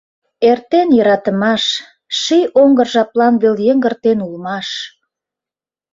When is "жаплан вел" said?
2.93-3.55